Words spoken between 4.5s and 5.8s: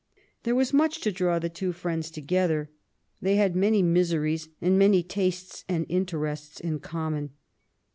and many tastes